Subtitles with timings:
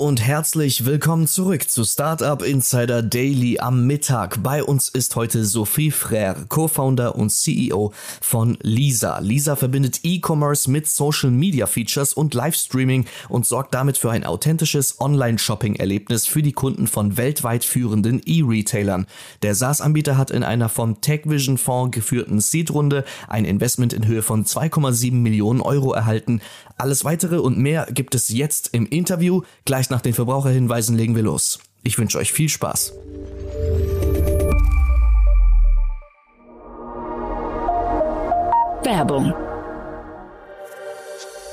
[0.00, 4.42] Und herzlich willkommen zurück zu Startup Insider Daily am Mittag.
[4.42, 7.92] Bei uns ist heute Sophie Frère, Co-Founder und CEO
[8.22, 9.18] von Lisa.
[9.18, 15.02] Lisa verbindet E-Commerce mit Social Media Features und Livestreaming und sorgt damit für ein authentisches
[15.02, 19.04] Online-Shopping-Erlebnis für die Kunden von weltweit führenden E-Retailern.
[19.42, 24.46] Der SaaS-Anbieter hat in einer vom TechVision Fonds geführten Seed-Runde ein Investment in Höhe von
[24.46, 26.40] 2,7 Millionen Euro erhalten.
[26.78, 29.42] Alles weitere und mehr gibt es jetzt im Interview.
[29.66, 31.58] Gleich nach den Verbraucherhinweisen legen wir los.
[31.82, 32.94] Ich wünsche euch viel Spaß.
[38.82, 39.34] Werbung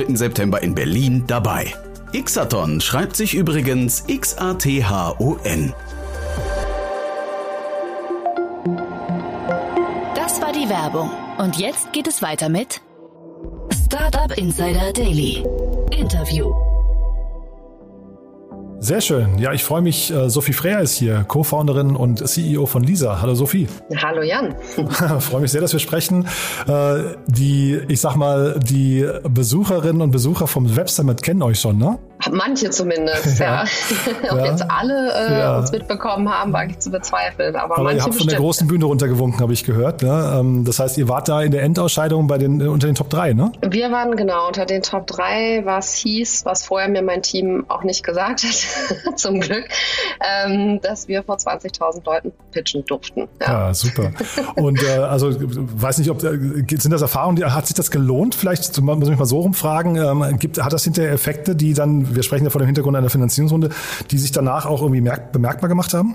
[0.00, 0.16] 3.
[0.16, 1.74] September in Berlin dabei.
[2.12, 5.74] Xathon schreibt sich übrigens X-A-T-H-O-N.
[10.14, 11.10] Das war die Werbung.
[11.38, 12.80] Und jetzt geht es weiter mit
[13.84, 15.44] Startup Insider Daily.
[15.90, 16.69] Interview.
[18.82, 19.38] Sehr schön.
[19.38, 20.10] Ja, ich freue mich.
[20.10, 23.20] Äh, Sophie Freer ist hier, Co-Founderin und CEO von Lisa.
[23.20, 23.68] Hallo Sophie.
[23.94, 24.54] Hallo Jan.
[25.20, 26.26] freue mich sehr, dass wir sprechen.
[26.66, 31.76] Äh, die, ich sag mal, die Besucherinnen und Besucher vom Web Summit kennen euch schon,
[31.76, 31.98] ne?
[32.30, 33.64] Manche zumindest, ja.
[33.64, 34.32] ja.
[34.32, 34.46] Ob ja.
[34.46, 35.58] jetzt alle äh, ja.
[35.58, 37.56] uns mitbekommen haben, wage ich zu bezweifeln.
[37.56, 38.20] Aber, aber manche ihr habt bestimmt.
[38.20, 40.02] von der großen Bühne runtergewunken, habe ich gehört.
[40.02, 40.38] Ne?
[40.38, 43.32] Ähm, das heißt, ihr wart da in der Endausscheidung bei den, unter den Top 3,
[43.32, 43.52] ne?
[43.66, 47.84] Wir waren genau unter den Top 3, was hieß, was vorher mir mein Team auch
[47.84, 49.68] nicht gesagt hat, zum Glück,
[50.44, 53.28] ähm, dass wir vor 20.000 Leuten pitchen durften.
[53.40, 54.10] Ja, super.
[54.56, 56.38] Und äh, also, weiß nicht, ob äh,
[56.76, 58.34] sind das Erfahrungen, hat sich das gelohnt?
[58.34, 59.96] Vielleicht muss ich mal so rumfragen.
[59.96, 63.10] Ähm, gibt, hat das hinterher Effekte, die dann wir sprechen ja vor dem Hintergrund einer
[63.10, 63.70] Finanzierungsrunde,
[64.10, 65.00] die sich danach auch irgendwie
[65.32, 66.14] bemerkbar gemacht haben?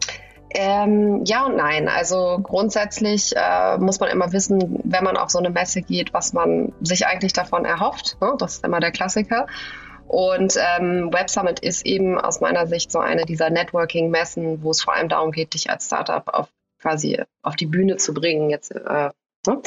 [0.58, 1.90] Ähm, ja und nein.
[1.90, 6.32] Also grundsätzlich äh, muss man immer wissen, wenn man auf so eine Messe geht, was
[6.32, 8.18] man sich eigentlich davon erhofft.
[8.22, 8.36] Ne?
[8.38, 9.48] Das ist immer der Klassiker.
[10.08, 14.82] Und ähm, Web Summit ist eben aus meiner Sicht so eine dieser Networking-Messen, wo es
[14.82, 16.48] vor allem darum geht, dich als Startup auf
[16.80, 18.50] quasi auf die Bühne zu bringen.
[18.50, 19.10] Jetzt, äh,
[19.48, 19.62] ne?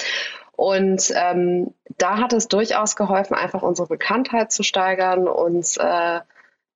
[0.59, 6.19] Und ähm, da hat es durchaus geholfen, einfach unsere Bekanntheit zu steigern, uns äh,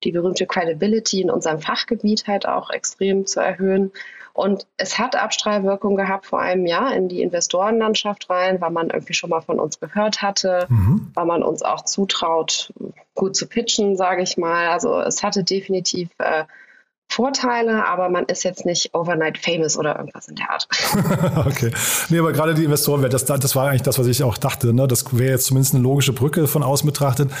[0.05, 3.91] die berühmte Credibility in unserem Fachgebiet halt auch extrem zu erhöhen.
[4.31, 9.15] Und es hat Abstrahlwirkung gehabt vor einem Jahr in die Investorenlandschaft rein, weil man irgendwie
[9.15, 11.11] schon mal von uns gehört hatte, mhm.
[11.13, 12.71] weil man uns auch zutraut,
[13.15, 14.69] gut zu pitchen, sage ich mal.
[14.69, 16.45] Also es hatte definitiv äh,
[17.13, 20.67] Vorteile, aber man ist jetzt nicht overnight famous oder irgendwas in der Art.
[21.45, 21.71] okay.
[22.09, 24.73] Nee, aber gerade die Investorenwelt, das, das war eigentlich das, was ich auch dachte.
[24.73, 24.87] Ne?
[24.87, 27.31] Das wäre jetzt zumindest eine logische Brücke von außen betrachtet.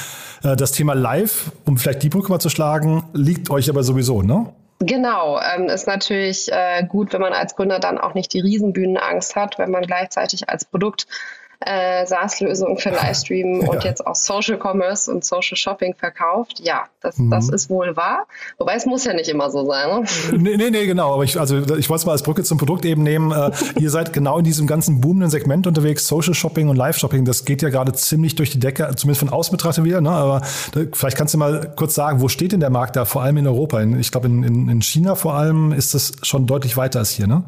[0.43, 4.21] Äh, das Thema Live, um vielleicht die Brücke mal zu schlagen, liegt euch aber sowieso,
[4.21, 4.53] ne?
[4.79, 9.35] Genau, ähm, ist natürlich äh, gut, wenn man als Gründer dann auch nicht die Riesenbühnenangst
[9.35, 11.07] hat, wenn man gleichzeitig als Produkt
[11.65, 13.69] äh, SaaS-Lösungen für Livestream ja.
[13.69, 16.59] und jetzt auch Social Commerce und Social Shopping verkauft.
[16.59, 17.29] Ja, das, mhm.
[17.29, 18.25] das ist wohl wahr.
[18.57, 19.89] Wobei es muss ja nicht immer so sein.
[19.89, 20.05] Ne?
[20.37, 21.13] Nee, nee, nee genau.
[21.13, 23.31] Aber ich, also ich wollte es mal als Brücke zum Produkt eben nehmen.
[23.31, 26.07] Äh, ihr seid genau in diesem ganzen boomenden Segment unterwegs.
[26.07, 29.51] Social Shopping und Live-Shopping, das geht ja gerade ziemlich durch die Decke, zumindest von außen
[29.51, 30.01] betrachtet wieder.
[30.01, 30.11] Ne?
[30.11, 30.41] Aber
[30.73, 33.37] da, vielleicht kannst du mal kurz sagen, wo steht denn der Markt da, vor allem
[33.37, 33.81] in Europa?
[33.81, 37.11] In, ich glaube, in, in, in China vor allem ist das schon deutlich weiter als
[37.11, 37.43] hier, ne?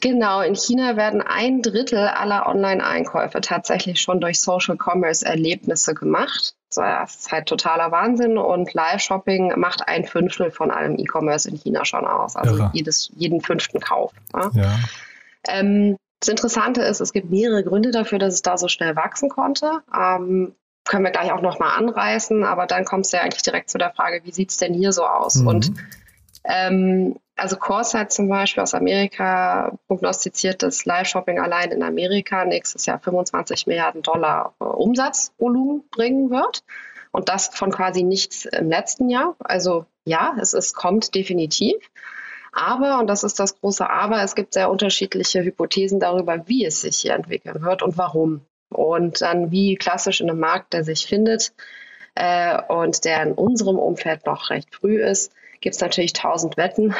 [0.00, 6.54] Genau, in China werden ein Drittel aller Online-Einkäufe tatsächlich schon durch Social Commerce-Erlebnisse gemacht.
[6.74, 11.84] Das ist halt totaler Wahnsinn und Live-Shopping macht ein Fünftel von allem E-Commerce in China
[11.84, 14.12] schon aus, also jedes, jeden fünften Kauf.
[14.32, 14.50] Ne?
[14.54, 14.78] Ja.
[15.48, 19.30] Ähm, das Interessante ist, es gibt mehrere Gründe dafür, dass es da so schnell wachsen
[19.30, 19.80] konnte.
[19.94, 20.54] Ähm,
[20.84, 23.90] können wir gleich auch nochmal anreißen, aber dann kommst du ja eigentlich direkt zu der
[23.90, 25.36] Frage, wie sieht es denn hier so aus?
[25.36, 25.46] Mhm.
[25.46, 25.72] Und
[26.44, 32.98] ähm, also Coresight zum Beispiel aus Amerika prognostiziert, dass Live-Shopping allein in Amerika nächstes Jahr
[32.98, 36.62] 25 Milliarden Dollar äh, Umsatzvolumen bringen wird.
[37.12, 39.34] Und das von quasi nichts im letzten Jahr.
[39.40, 41.76] Also ja, es ist, kommt definitiv.
[42.52, 46.82] Aber, und das ist das große Aber, es gibt sehr unterschiedliche Hypothesen darüber, wie es
[46.82, 48.42] sich hier entwickeln wird und warum.
[48.68, 51.52] Und dann wie klassisch in einem Markt, der sich findet
[52.14, 56.94] äh, und der in unserem Umfeld noch recht früh ist, gibt es natürlich tausend Wetten,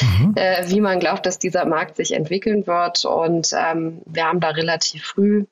[0.00, 0.32] mhm.
[0.36, 3.04] äh, wie man glaubt, dass dieser Markt sich entwickeln wird.
[3.04, 5.44] Und ähm, wir haben da relativ früh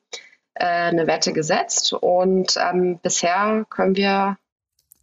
[0.53, 4.37] äh, eine Wette gesetzt und ähm, bisher können wir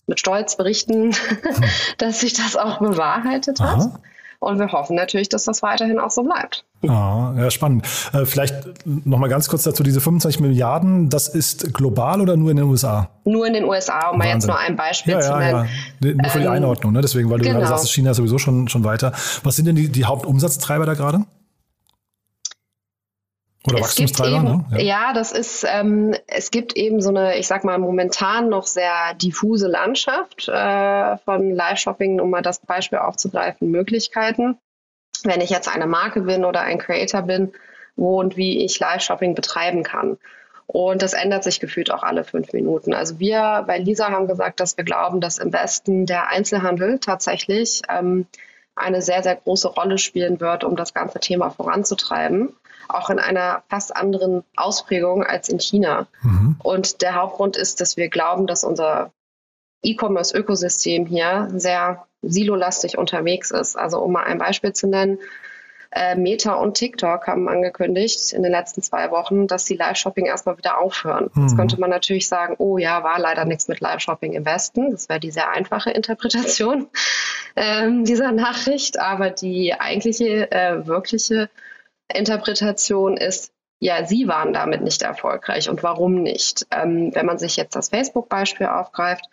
[0.06, 1.14] mit Stolz berichten,
[1.98, 3.90] dass sich das auch bewahrheitet hat.
[4.40, 6.64] Und wir hoffen natürlich, dass das weiterhin auch so bleibt.
[6.86, 7.84] Ah, ja, spannend.
[8.12, 8.54] Äh, vielleicht
[8.84, 12.66] noch mal ganz kurz dazu, diese 25 Milliarden, das ist global oder nur in den
[12.66, 13.10] USA?
[13.24, 14.18] Nur in den USA, um Wahnsinn.
[14.18, 15.68] mal jetzt nur ein Beispiel ja, zu nennen.
[16.00, 16.12] Ja.
[16.14, 17.00] Nur für die ähm, Einordnung, ne?
[17.00, 17.58] deswegen, weil du genau.
[17.58, 19.12] gerade sagst, China ist sowieso schon, schon weiter.
[19.42, 21.24] Was sind denn die, die Hauptumsatztreiber da gerade?
[23.74, 24.64] Oder eben, ne?
[24.72, 24.78] Ja.
[24.78, 25.12] ja.
[25.12, 29.68] das ist, ähm, es gibt eben so eine, ich sag mal, momentan noch sehr diffuse
[29.68, 34.58] Landschaft äh, von Live-Shopping, um mal das Beispiel aufzugreifen, Möglichkeiten.
[35.24, 37.52] Wenn ich jetzt eine Marke bin oder ein Creator bin,
[37.96, 40.18] wo und wie ich Live-Shopping betreiben kann.
[40.66, 42.92] Und das ändert sich gefühlt auch alle fünf Minuten.
[42.92, 47.82] Also wir bei Lisa haben gesagt, dass wir glauben, dass im Westen der Einzelhandel tatsächlich
[47.88, 48.26] ähm,
[48.76, 52.54] eine sehr, sehr große Rolle spielen wird, um das ganze Thema voranzutreiben
[52.88, 56.06] auch in einer fast anderen Ausprägung als in China.
[56.22, 56.56] Mhm.
[56.62, 59.12] Und der Hauptgrund ist, dass wir glauben, dass unser
[59.82, 63.76] E-Commerce-Ökosystem hier sehr silolastig unterwegs ist.
[63.76, 65.18] Also um mal ein Beispiel zu nennen,
[65.90, 70.58] äh, Meta und TikTok haben angekündigt in den letzten zwei Wochen, dass sie Live-Shopping erstmal
[70.58, 71.30] wieder aufhören.
[71.32, 71.42] Mhm.
[71.42, 74.90] Jetzt könnte man natürlich sagen, oh ja, war leider nichts mit Live-Shopping im Westen.
[74.90, 76.88] Das wäre die sehr einfache Interpretation
[77.56, 79.00] ähm, dieser Nachricht.
[79.00, 81.48] Aber die eigentliche, äh, wirkliche
[82.12, 86.66] Interpretation ist, ja, sie waren damit nicht erfolgreich und warum nicht?
[86.70, 89.24] Ähm, wenn man sich jetzt das Facebook-Beispiel aufgreift,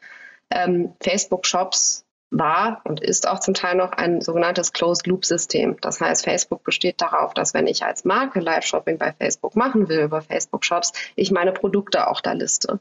[0.52, 5.78] ähm, Facebook-Shops war und ist auch zum Teil noch ein sogenanntes Closed-Loop-System.
[5.82, 10.02] Das heißt, Facebook besteht darauf, dass wenn ich als Marke Live-Shopping bei Facebook machen will
[10.02, 12.80] über Facebook-Shops, ich meine Produkte auch da liste.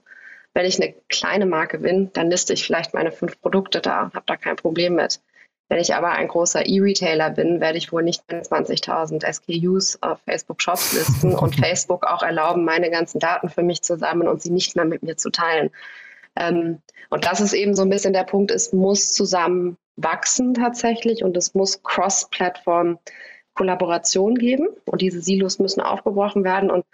[0.54, 4.24] Wenn ich eine kleine Marke bin, dann liste ich vielleicht meine fünf Produkte da, habe
[4.26, 5.20] da kein Problem mit.
[5.68, 10.60] Wenn ich aber ein großer E-Retailer bin, werde ich wohl nicht 20.000 SKUs auf Facebook
[10.60, 14.50] Shops listen und Facebook auch erlauben, meine ganzen Daten für mich zu sammeln und sie
[14.50, 15.70] nicht mehr mit mir zu teilen.
[16.36, 21.22] Ähm, und das ist eben so ein bisschen der Punkt, es muss zusammen wachsen tatsächlich
[21.22, 22.98] und es muss Cross-Plattform
[23.54, 26.84] Kollaboration geben und diese Silos müssen aufgebrochen werden und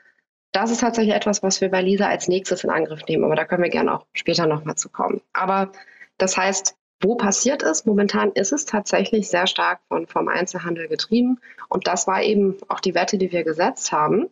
[0.53, 3.45] das ist tatsächlich etwas, was wir bei Lisa als nächstes in Angriff nehmen, aber da
[3.45, 5.23] können wir gerne auch später nochmal zu kommen.
[5.33, 5.71] Aber
[6.19, 7.87] das heißt, wo passiert ist.
[7.87, 11.41] Momentan ist es tatsächlich sehr stark von, vom Einzelhandel getrieben.
[11.69, 14.29] Und das war eben auch die Wette, die wir gesetzt haben,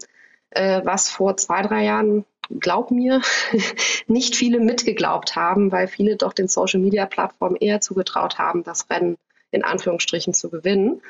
[0.51, 2.25] äh, was vor zwei, drei Jahren,
[2.61, 3.23] glaub mir,
[4.07, 9.17] nicht viele mitgeglaubt haben, weil viele doch den Social-Media-Plattformen eher zugetraut haben, das Rennen
[9.51, 11.01] in Anführungsstrichen zu gewinnen.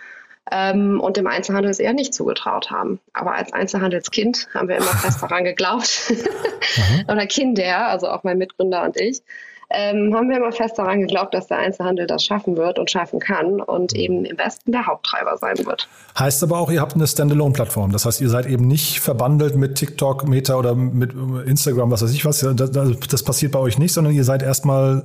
[0.50, 3.00] Ähm, und dem Einzelhandel es eher nicht zugetraut haben.
[3.12, 6.12] Aber als Einzelhandelskind haben wir immer fest daran geglaubt,
[7.08, 9.22] oder Kinder, also auch mein Mitgründer und ich,
[9.70, 13.20] ähm, haben wir immer fest daran geglaubt, dass der Einzelhandel das schaffen wird und schaffen
[13.20, 15.88] kann und eben im Westen der Haupttreiber sein wird.
[16.18, 17.92] Heißt aber auch, ihr habt eine Standalone-Plattform.
[17.92, 21.12] Das heißt, ihr seid eben nicht verbandelt mit TikTok, Meta oder mit
[21.46, 22.40] Instagram, was weiß ich was.
[22.40, 25.04] Das, das passiert bei euch nicht, sondern ihr seid erstmal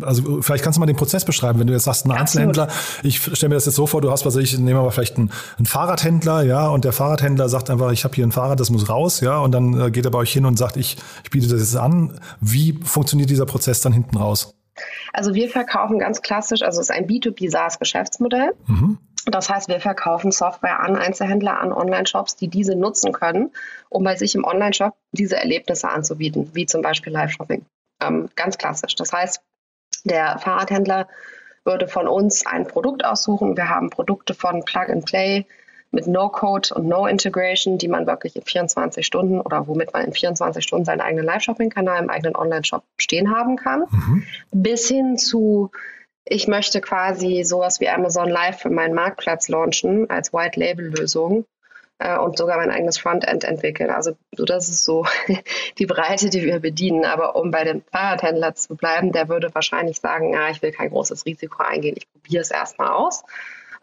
[0.00, 2.68] also vielleicht kannst du mal den Prozess beschreiben, wenn du jetzt sagst, ein Einzelhändler,
[3.02, 5.30] ich stelle mir das jetzt so vor, du hast, was ich, nehme aber vielleicht einen,
[5.56, 8.88] einen, Fahrradhändler, ja, und der Fahrradhändler sagt einfach, ich habe hier ein Fahrrad, das muss
[8.88, 11.48] raus, ja, und dann äh, geht er bei euch hin und sagt, ich, ich biete
[11.48, 12.18] das jetzt an.
[12.40, 14.54] Wie funktioniert dieser Prozess dann hinten raus?
[15.12, 18.52] Also wir verkaufen ganz klassisch, also es ist ein B2B SaaS-Geschäftsmodell.
[18.66, 18.98] Mhm.
[19.26, 23.50] Das heißt, wir verkaufen Software an Einzelhändler, an Online-Shops, die diese nutzen können,
[23.90, 27.66] um bei sich im Online-Shop diese Erlebnisse anzubieten, wie zum Beispiel Live-Shopping.
[28.00, 28.94] Ähm, ganz klassisch.
[28.94, 29.40] Das heißt,
[30.04, 31.08] der Fahrradhändler
[31.64, 33.56] würde von uns ein Produkt aussuchen.
[33.56, 35.46] Wir haben Produkte von Plug and Play
[35.90, 40.62] mit No-Code und No-Integration, die man wirklich in 24 Stunden oder womit man in 24
[40.62, 44.24] Stunden seinen eigenen Live-Shopping-Kanal im eigenen Online-Shop stehen haben kann, mhm.
[44.50, 45.70] bis hin zu
[46.30, 51.46] ich möchte quasi sowas wie Amazon Live für meinen Marktplatz launchen als White-Label-Lösung
[51.98, 53.90] äh, und sogar mein eigenes Frontend entwickeln.
[53.90, 55.06] Also so, das ist so
[55.78, 57.04] die Breite, die wir bedienen.
[57.04, 60.90] Aber um bei dem Fahrradhändler zu bleiben, der würde wahrscheinlich sagen, ja, ich will kein
[60.90, 63.22] großes Risiko eingehen, ich probiere es erstmal aus.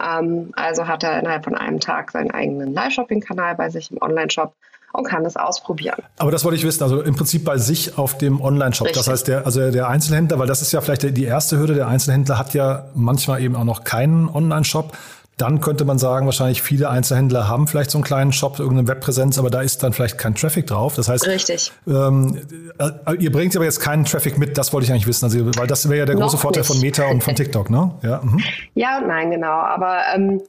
[0.04, 4.54] Ähm, also hat er innerhalb von einem Tag seinen eigenen Live-Shopping-Kanal bei sich im Online-Shop
[4.94, 6.02] und kann es ausprobieren.
[6.18, 8.92] Aber das wollte ich wissen, also im Prinzip bei sich auf dem Online-Shop.
[8.94, 11.88] Das heißt, der, also der Einzelhändler, weil das ist ja vielleicht die erste Hürde, der
[11.88, 14.94] Einzelhändler hat ja manchmal eben auch noch keinen Online-Shop.
[15.38, 19.38] Dann könnte man sagen, wahrscheinlich viele Einzelhändler haben vielleicht so einen kleinen Shop, irgendeine Webpräsenz,
[19.38, 20.96] aber da ist dann vielleicht kein Traffic drauf.
[20.96, 21.74] Das heißt, Richtig.
[21.86, 22.40] Ähm,
[22.80, 25.26] äh, ihr bringt aber jetzt keinen Traffic mit, das wollte ich eigentlich wissen.
[25.26, 26.72] Also, weil das wäre ja der große Noch Vorteil nicht.
[26.72, 27.92] von Meta und von TikTok, ne?
[28.02, 28.42] Ja, mhm.
[28.76, 29.48] ja und nein, genau.
[29.48, 30.42] Aber ähm,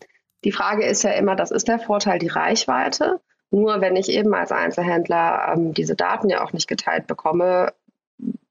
[0.44, 3.18] die Frage ist ja immer, das ist der Vorteil, die Reichweite.
[3.50, 7.72] Nur wenn ich eben als Einzelhändler ähm, diese Daten ja auch nicht geteilt bekomme,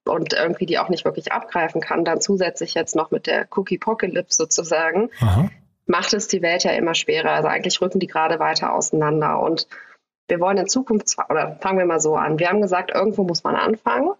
[0.07, 3.79] und irgendwie die auch nicht wirklich abgreifen kann, dann zusätzlich jetzt noch mit der Cookie
[3.81, 5.49] Apocalypse sozusagen, Aha
[5.85, 7.31] macht es die Welt ja immer schwerer.
[7.31, 9.39] Also eigentlich rücken die gerade weiter auseinander.
[9.39, 9.67] Und
[10.27, 12.39] wir wollen in Zukunft, oder fangen wir mal so an.
[12.39, 14.11] Wir haben gesagt, irgendwo muss man anfangen.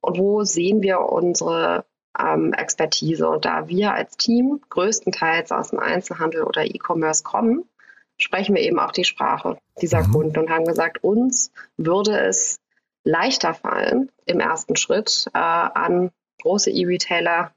[0.00, 1.84] und wo sehen wir unsere
[2.18, 3.28] ähm, Expertise.
[3.28, 7.64] Und da wir als Team größtenteils aus dem Einzelhandel oder E-Commerce kommen,
[8.16, 10.12] sprechen wir eben auch die Sprache dieser mhm.
[10.12, 12.60] Kunden und haben gesagt, uns würde es
[13.04, 16.10] leichter fallen, im ersten Schritt äh, an
[16.42, 17.52] große E-Retailer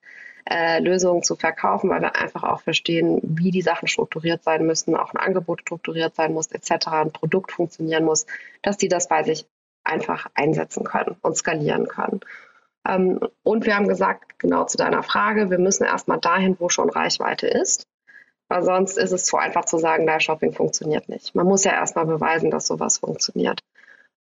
[0.50, 4.96] äh, Lösungen zu verkaufen, weil wir einfach auch verstehen, wie die Sachen strukturiert sein müssen,
[4.96, 8.26] auch ein Angebot strukturiert sein muss, etc., ein Produkt funktionieren muss,
[8.62, 9.48] dass die das bei sich
[9.84, 12.22] einfach einsetzen können und skalieren können.
[12.88, 16.90] Ähm, und wir haben gesagt, genau zu deiner Frage, wir müssen erstmal dahin, wo schon
[16.90, 17.88] Reichweite ist.
[18.50, 21.34] Weil sonst ist es zu einfach zu sagen, Live-Shopping funktioniert nicht.
[21.34, 23.62] Man muss ja erstmal beweisen, dass sowas funktioniert.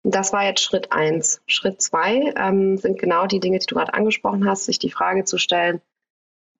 [0.04, 1.42] Das war jetzt Schritt eins.
[1.48, 5.26] Schritt zwei ähm, sind genau die Dinge, die du gerade angesprochen hast, sich die Frage
[5.26, 5.82] zu stellen,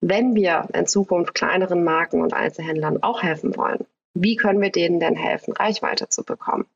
[0.00, 5.00] wenn wir in Zukunft kleineren Marken und Einzelhändlern auch helfen wollen, wie können wir denen
[5.00, 6.66] denn helfen, Reichweite zu bekommen?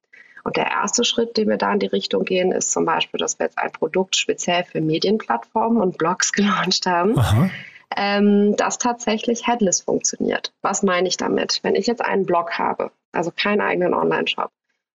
[0.45, 3.39] Und der erste Schritt, den wir da in die Richtung gehen, ist zum Beispiel, dass
[3.39, 7.51] wir jetzt ein Produkt speziell für Medienplattformen und Blogs gelauncht haben,
[7.97, 10.53] ähm, das tatsächlich headless funktioniert.
[10.63, 11.61] Was meine ich damit?
[11.63, 14.51] Wenn ich jetzt einen Blog habe, also keinen eigenen Online-Shop,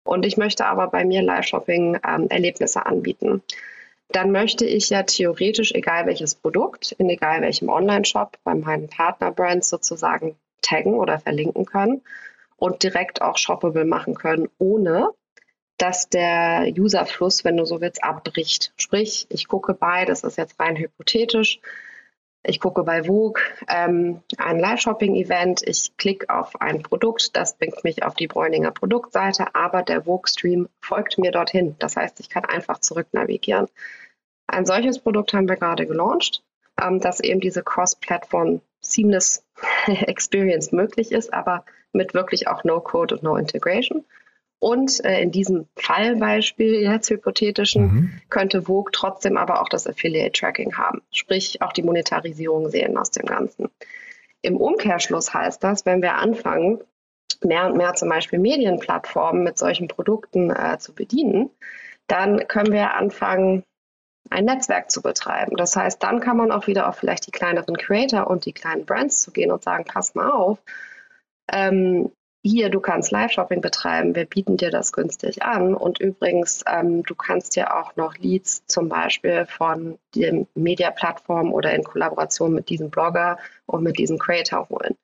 [0.07, 3.43] und ich möchte aber bei mir Live-Shopping-Erlebnisse ähm, anbieten,
[4.15, 9.69] dann möchte ich ja theoretisch, egal welches Produkt, in egal welchem Online-Shop, bei meinen Partner-Brands
[9.69, 12.01] sozusagen taggen oder verlinken können
[12.57, 15.11] und direkt auch shoppable machen können, ohne
[15.79, 18.73] dass der Userfluss, wenn du so willst, abbricht.
[18.77, 21.59] Sprich, ich gucke bei, das ist jetzt rein hypothetisch,
[22.45, 28.05] ich gucke bei Vogue ähm, ein Live-Shopping-Event, ich klicke auf ein Produkt, das bringt mich
[28.05, 31.75] auf die Bräuninger Produktseite, aber der Vogue-Stream folgt mir dorthin.
[31.79, 33.67] Das heißt, ich kann einfach zurück navigieren.
[34.47, 36.43] Ein solches Produkt haben wir gerade gelauncht,
[36.81, 39.43] ähm, dass eben diese Cross-Platform Seamless
[39.87, 44.05] Experience möglich ist, aber mit wirklich auch No-Code und No-Integration.
[44.65, 48.21] Und äh, in diesem Fallbeispiel, jetzt hypothetischen, mhm.
[48.31, 53.27] könnte Vogue trotzdem aber auch das Affiliate-Tracking haben, sprich auch die Monetarisierung sehen aus dem
[53.27, 53.69] Ganzen.
[54.41, 56.81] Im Umkehrschluss heißt das, wenn wir anfangen,
[57.43, 61.51] mehr und mehr zum Beispiel Medienplattformen mit solchen Produkten äh, zu bedienen,
[62.07, 63.65] dann können wir anfangen,
[64.31, 65.59] ein Netzwerk zu betreiben.
[65.59, 68.87] Das heißt, dann kann man auch wieder auf vielleicht die kleineren Creator und die kleinen
[68.87, 70.59] Brands zu gehen und sagen, pass mal auf,
[71.53, 72.11] ähm,
[72.47, 75.75] hier, du kannst Live-Shopping betreiben, wir bieten dir das günstig an.
[75.75, 81.73] Und übrigens, ähm, du kannst dir auch noch Leads zum Beispiel von den Media-Plattformen oder
[81.73, 84.95] in Kollaboration mit diesem Blogger und mit diesem Creator holen.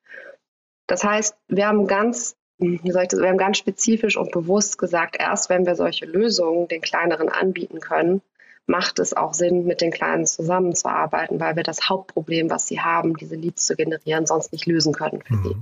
[0.85, 4.77] Das heißt, wir haben ganz, wie soll ich das, wir haben ganz spezifisch und bewusst
[4.77, 8.21] gesagt, erst wenn wir solche Lösungen den kleineren anbieten können,
[8.67, 13.15] macht es auch Sinn, mit den Kleinen zusammenzuarbeiten, weil wir das Hauptproblem, was sie haben,
[13.17, 15.43] diese Leads zu generieren, sonst nicht lösen können für mhm.
[15.43, 15.55] sie.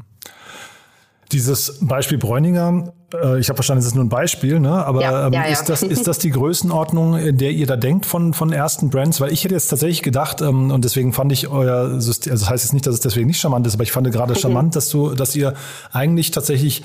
[1.31, 4.85] Dieses Beispiel Bräuninger, äh, ich habe verstanden, es ist nur ein Beispiel, ne?
[4.85, 5.51] aber ja, ähm, ja, ja.
[5.51, 9.21] Ist, das, ist das die Größenordnung, in der ihr da denkt von, von ersten Brands?
[9.21, 12.51] Weil ich hätte jetzt tatsächlich gedacht, ähm, und deswegen fand ich euer System, also das
[12.51, 14.37] heißt jetzt nicht, dass es deswegen nicht charmant ist, aber ich fand gerade mhm.
[14.37, 15.53] charmant, dass du, dass ihr
[15.91, 16.83] eigentlich tatsächlich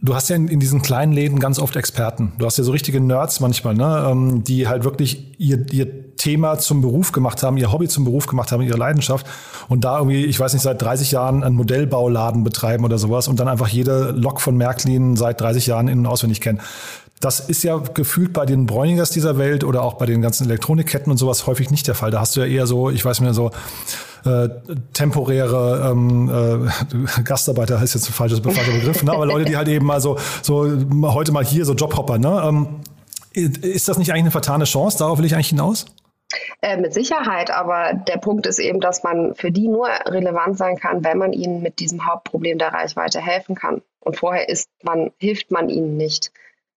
[0.00, 2.32] Du hast ja in, in, diesen kleinen Läden ganz oft Experten.
[2.38, 6.58] Du hast ja so richtige Nerds manchmal, ne, ähm, die halt wirklich ihr, ihr Thema
[6.58, 9.26] zum Beruf gemacht haben, ihr Hobby zum Beruf gemacht haben, ihre Leidenschaft
[9.68, 13.40] und da irgendwie, ich weiß nicht, seit 30 Jahren einen Modellbauladen betreiben oder sowas und
[13.40, 16.60] dann einfach jede Lok von Märklin seit 30 Jahren in- und auswendig kennen.
[17.20, 21.10] Das ist ja gefühlt bei den Bräunigers dieser Welt oder auch bei den ganzen Elektronikketten
[21.10, 22.12] und sowas häufig nicht der Fall.
[22.12, 23.50] Da hast du ja eher so, ich weiß nicht mehr so,
[24.28, 29.12] äh, temporäre ähm, äh, Gastarbeiter ist jetzt ein falscher Begriff, ne?
[29.12, 30.66] aber Leute, die halt eben mal so, so
[31.02, 32.42] heute mal hier so Jobhopper, ne?
[32.44, 32.80] Ähm,
[33.32, 34.98] ist das nicht eigentlich eine vertane Chance?
[34.98, 35.86] Darauf will ich eigentlich hinaus?
[36.60, 40.76] Äh, mit Sicherheit, aber der Punkt ist eben, dass man für die nur relevant sein
[40.76, 43.80] kann, wenn man ihnen mit diesem Hauptproblem der Reichweite helfen kann.
[44.00, 46.32] Und vorher ist man, hilft man ihnen nicht.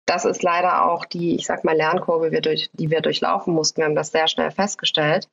[0.06, 3.78] Das ist leider auch die, ich sag mal, Lernkurve, die wir durchlaufen mussten.
[3.78, 5.28] Wir haben das sehr schnell festgestellt.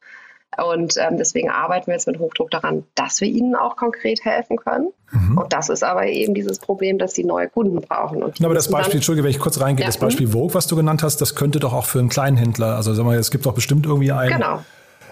[0.55, 4.57] Und ähm, deswegen arbeiten wir jetzt mit Hochdruck daran, dass wir ihnen auch konkret helfen
[4.57, 4.89] können.
[5.11, 5.37] Mhm.
[5.37, 8.23] Und das ist aber eben dieses Problem, dass sie neue Kunden brauchen.
[8.23, 9.87] Und aber das Beispiel, Entschuldige, wenn ich kurz reingehe, ja.
[9.87, 12.75] das Beispiel Vogue, was du genannt hast, das könnte doch auch für einen kleinen Händler,
[12.75, 14.33] also sagen wir, es gibt doch bestimmt irgendwie einen.
[14.33, 14.59] Genau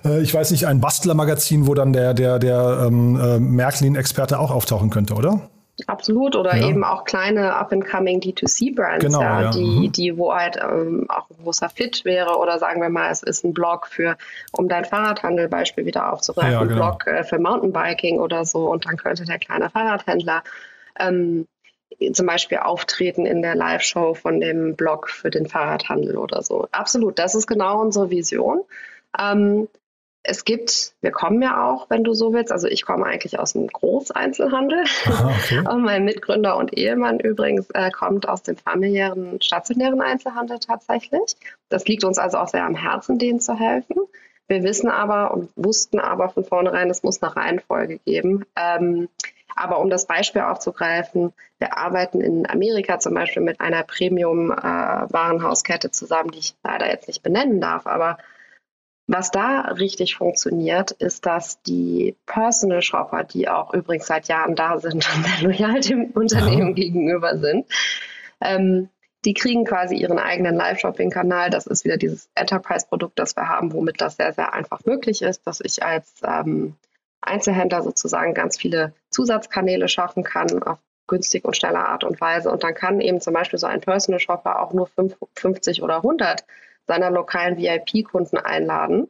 [0.03, 4.51] äh, ich weiß nicht, ein Bastlermagazin, wo dann der, der, der ähm, äh, Märklin-Experte auch
[4.51, 5.49] auftauchen könnte, oder?
[5.87, 6.35] Absolut.
[6.35, 6.67] Oder ja.
[6.67, 9.49] eben auch kleine up-and-coming D2C-Brands, genau, ja, ja.
[9.51, 9.91] Die, mhm.
[9.91, 12.37] die, wo halt ähm, auch ein großer Fit wäre.
[12.37, 14.17] Oder sagen wir mal, es ist ein Blog für,
[14.51, 16.71] um dein Fahrradhandel-Beispiel wieder aufzugreifen, ja, genau.
[16.71, 18.69] ein Blog äh, für Mountainbiking oder so.
[18.69, 20.43] Und dann könnte der kleine Fahrradhändler
[20.97, 21.47] ähm,
[22.13, 26.67] zum Beispiel auftreten in der Live-Show von dem Blog für den Fahrradhandel oder so.
[26.71, 28.61] Absolut, das ist genau unsere Vision.
[29.19, 29.67] Ähm,
[30.27, 33.53] es gibt, wir kommen ja auch, wenn du so willst, also ich komme eigentlich aus
[33.53, 34.83] dem Großeinzelhandel.
[35.05, 35.59] Aha, okay.
[35.71, 41.35] und mein Mitgründer und Ehemann übrigens äh, kommt aus dem familiären, stationären Einzelhandel tatsächlich.
[41.69, 43.97] Das liegt uns also auch sehr am Herzen, denen zu helfen.
[44.47, 48.45] Wir wissen aber und wussten aber von vornherein, es muss eine Reihenfolge geben.
[48.55, 49.09] Ähm,
[49.55, 55.91] aber um das Beispiel aufzugreifen, wir arbeiten in Amerika zum Beispiel mit einer Premium-Warenhauskette äh,
[55.91, 58.17] zusammen, die ich leider jetzt nicht benennen darf, aber
[59.07, 64.79] was da richtig funktioniert, ist, dass die Personal Shopper, die auch übrigens seit Jahren da
[64.79, 66.73] sind und sehr loyal dem Unternehmen ja.
[66.73, 67.67] gegenüber sind,
[68.41, 68.89] ähm,
[69.23, 71.49] die kriegen quasi ihren eigenen Live-Shopping-Kanal.
[71.49, 75.45] Das ist wieder dieses Enterprise-Produkt, das wir haben, womit das sehr, sehr einfach möglich ist,
[75.47, 76.75] dass ich als ähm,
[77.21, 82.51] Einzelhändler sozusagen ganz viele Zusatzkanäle schaffen kann auf günstig und schnelle Art und Weise.
[82.51, 84.89] Und dann kann eben zum Beispiel so ein Personal Shopper auch nur
[85.35, 86.43] 50 oder 100
[86.87, 89.09] seiner lokalen VIP-Kunden einladen.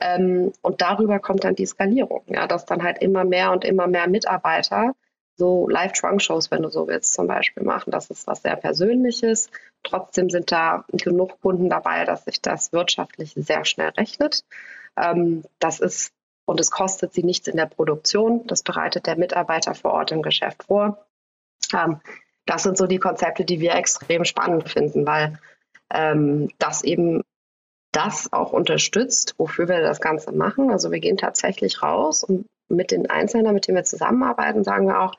[0.00, 3.86] Ähm, und darüber kommt dann die Skalierung, ja, dass dann halt immer mehr und immer
[3.86, 4.94] mehr Mitarbeiter
[5.36, 7.90] so Live-Trunk-Shows, wenn du so willst, zum Beispiel machen.
[7.90, 9.50] Das ist was sehr Persönliches.
[9.82, 14.44] Trotzdem sind da genug Kunden dabei, dass sich das wirtschaftlich sehr schnell rechnet.
[14.96, 16.12] Ähm, das ist,
[16.46, 18.46] und es kostet sie nichts in der Produktion.
[18.46, 21.06] Das bereitet der Mitarbeiter vor Ort im Geschäft vor.
[21.72, 22.00] Ähm,
[22.46, 25.38] das sind so die Konzepte, die wir extrem spannend finden, weil
[25.90, 27.22] ähm, das eben
[27.92, 30.70] das auch unterstützt, wofür wir das Ganze machen.
[30.70, 35.00] Also wir gehen tatsächlich raus und mit den Einzelnen, mit denen wir zusammenarbeiten, sagen wir
[35.00, 35.14] auch,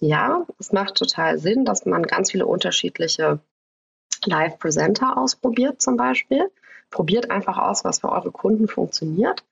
[0.00, 3.40] ja, es macht total Sinn, dass man ganz viele unterschiedliche
[4.24, 6.50] Live-Presenter ausprobiert zum Beispiel.
[6.90, 9.44] Probiert einfach aus, was für eure Kunden funktioniert.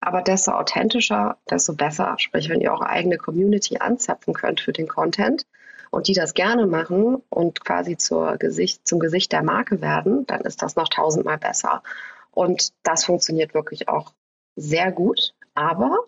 [0.00, 2.14] Aber desto authentischer, desto besser.
[2.18, 5.46] Sprich, wenn ihr eure eigene Community anzapfen könnt für den Content,
[5.90, 10.42] und die das gerne machen und quasi zur Gesicht, zum Gesicht der Marke werden, dann
[10.42, 11.82] ist das noch tausendmal besser.
[12.30, 14.12] Und das funktioniert wirklich auch
[14.56, 15.34] sehr gut.
[15.54, 15.98] Aber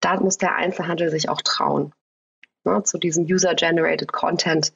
[0.00, 1.92] da muss der Einzelhandel sich auch trauen.
[2.64, 4.74] Ne, zu diesem User-Generated Content,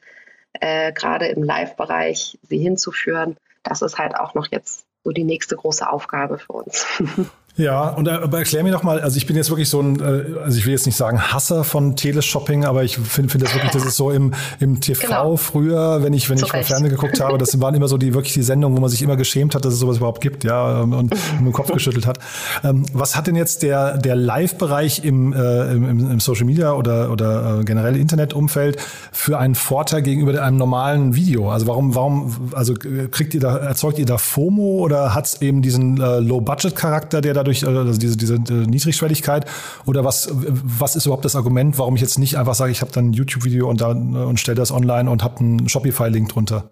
[0.54, 3.36] äh, gerade im Live-Bereich, sie hinzuführen.
[3.62, 6.86] Das ist halt auch noch jetzt so die nächste große Aufgabe für uns.
[7.56, 10.00] Ja, und äh, aber erklär mir doch mal, also ich bin jetzt wirklich so ein,
[10.00, 13.54] äh, also ich will jetzt nicht sagen Hasser von Teleshopping, aber ich finde find das
[13.54, 15.36] wirklich, das ist so im, im TV genau.
[15.36, 18.12] früher, wenn ich, wenn so ich vom Fernsehen geguckt habe, das waren immer so die
[18.12, 20.80] wirklich die Sendungen, wo man sich immer geschämt hat, dass es sowas überhaupt gibt, ja,
[20.80, 22.18] und, und den Kopf geschüttelt hat.
[22.64, 27.12] Ähm, was hat denn jetzt der, der Live-Bereich im, äh, im, im Social Media oder,
[27.12, 28.80] oder äh, generell Internetumfeld
[29.12, 31.52] für einen Vorteil gegenüber einem normalen Video?
[31.52, 35.62] Also warum, warum, also kriegt ihr da, erzeugt ihr da FOMO oder hat es eben
[35.62, 39.44] diesen äh, Low-Budget-Charakter, der da dadurch, äh, also diese, diese äh, Niedrigschwelligkeit?
[39.86, 42.92] Oder was, was ist überhaupt das Argument, warum ich jetzt nicht einfach sage, ich habe
[42.92, 46.70] dann ein YouTube-Video und, dann, und stelle das online und habe einen Shopify-Link drunter?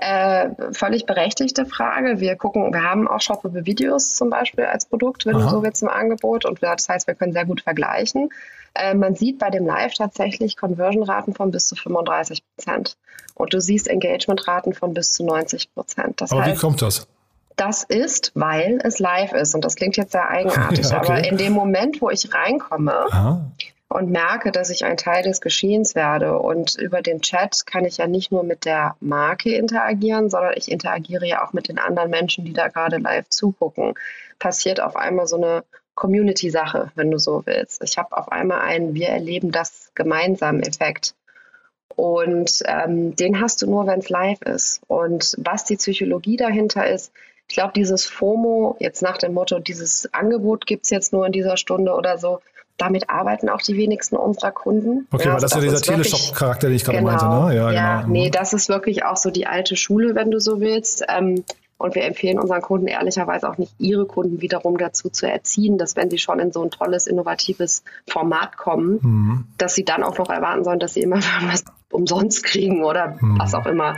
[0.00, 2.20] Äh, völlig berechtigte Frage.
[2.20, 5.44] Wir gucken, wir haben auch shoppable Videos zum Beispiel als Produkt, wenn Aha.
[5.44, 6.44] du so willst, im Angebot.
[6.44, 8.28] Und das heißt, wir können sehr gut vergleichen.
[8.74, 12.96] Äh, man sieht bei dem Live tatsächlich Conversion-Raten von bis zu 35 Prozent.
[13.34, 16.22] Und du siehst Engagement-Raten von bis zu 90 Prozent.
[16.22, 17.08] Aber heißt, wie kommt das?
[17.58, 19.54] Das ist, weil es live ist.
[19.54, 21.12] Und das klingt jetzt sehr eigenartig, ja, okay.
[21.12, 23.50] aber in dem Moment, wo ich reinkomme Aha.
[23.88, 27.98] und merke, dass ich ein Teil des Geschehens werde und über den Chat kann ich
[27.98, 32.10] ja nicht nur mit der Marke interagieren, sondern ich interagiere ja auch mit den anderen
[32.10, 33.94] Menschen, die da gerade live zugucken,
[34.38, 35.64] passiert auf einmal so eine
[35.96, 37.82] Community-Sache, wenn du so willst.
[37.82, 41.14] Ich habe auf einmal einen Wir erleben das gemeinsam Effekt.
[41.96, 44.80] Und ähm, den hast du nur, wenn es live ist.
[44.86, 47.12] Und was die Psychologie dahinter ist,
[47.48, 51.32] ich glaube, dieses FOMO, jetzt nach dem Motto, dieses Angebot gibt es jetzt nur in
[51.32, 52.40] dieser Stunde oder so,
[52.76, 55.08] damit arbeiten auch die wenigsten unserer Kunden.
[55.10, 57.56] Okay, ja, weil das, das ist ja dieser Teleshop-Charakter, den ich gerade genau, meinte, ne?
[57.56, 58.12] Ja, ja genau.
[58.12, 61.04] nee, das ist wirklich auch so die alte Schule, wenn du so willst.
[61.08, 61.44] Ähm,
[61.78, 65.94] und wir empfehlen unseren Kunden ehrlicherweise auch nicht, ihre Kunden wiederum dazu zu erziehen, dass
[65.94, 69.44] wenn sie schon in so ein tolles, innovatives Format kommen, mhm.
[69.58, 73.38] dass sie dann auch noch erwarten sollen, dass sie immer was umsonst kriegen oder mhm.
[73.38, 73.96] was auch immer.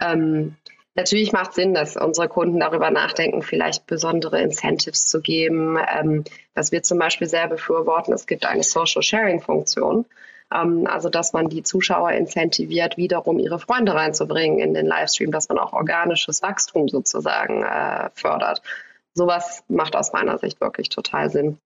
[0.00, 0.56] Ähm,
[0.94, 5.78] Natürlich macht Sinn, dass unsere Kunden darüber nachdenken, vielleicht besondere Incentives zu geben.
[5.90, 6.24] Ähm,
[6.54, 10.04] was wir zum Beispiel sehr befürworten, es gibt eine Social Sharing Funktion.
[10.52, 15.48] Ähm, also, dass man die Zuschauer incentiviert, wiederum ihre Freunde reinzubringen in den Livestream, dass
[15.48, 18.60] man auch organisches Wachstum sozusagen äh, fördert.
[19.14, 21.58] Sowas macht aus meiner Sicht wirklich total Sinn.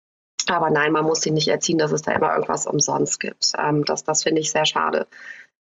[0.48, 3.52] Aber nein, man muss sie nicht erziehen, dass es da immer irgendwas umsonst gibt.
[3.58, 5.08] Ähm, das das finde ich sehr schade.